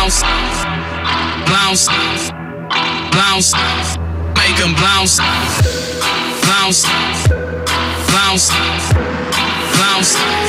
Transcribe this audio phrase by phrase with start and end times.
[0.00, 0.22] bounce,
[1.46, 1.86] bounce,
[3.12, 3.52] bounce,
[4.34, 5.18] make them bounce,
[6.46, 6.86] bounce,
[8.10, 8.50] bounce,
[9.76, 10.39] bounce.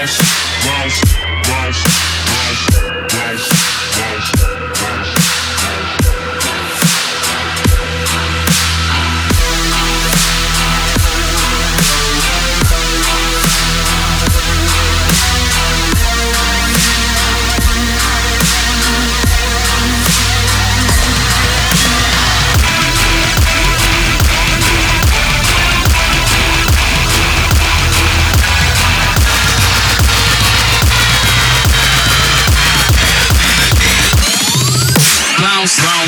[0.00, 0.39] life.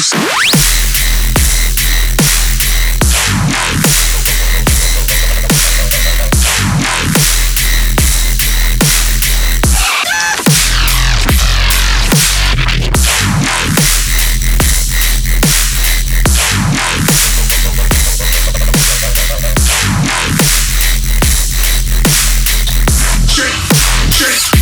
[0.02, 0.18] Shake,
[24.12, 24.61] shake.